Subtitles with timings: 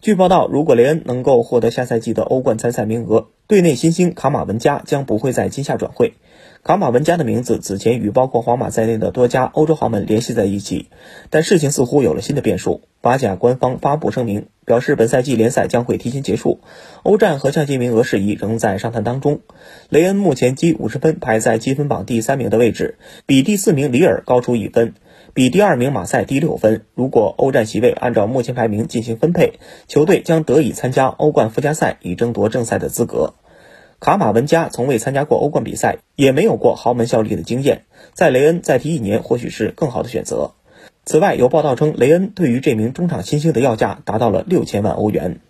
[0.00, 6.14] 据报道，如果雷恩能够获得下赛季的欧冠参赛名额，队内新星卡马文加将不会在今夏转会。
[6.62, 10.86] 卡马文加的名字此前与包括皇马在内的多家欧洲豪门联系在一起，
[11.30, 12.82] 但事情似乎有了新的变数。
[13.02, 16.60] 法甲官方发布声明，表示本赛季联赛将会提前结束，
[17.02, 19.40] 欧战和降级名额事宜仍在商谈当中。
[19.88, 24.94] 雷恩目前积五十分，排在积分榜第三名的位置，比第四名里尔高出一分。
[25.32, 26.82] 比第二名马赛低六分。
[26.94, 33.34] 如果欧战席位按照目前排名进行分配，球队将得以参加欧冠附加赛，以争夺正赛的资格。
[34.00, 40.52] 卡马文加从未参加过欧冠比赛，也没有过豪门效力的经验，在雷恩再踢一年或许是更好的选择。
[41.04, 45.40] 此外，有报道称，雷恩对于这名中场新星的要价达到了六千万欧元。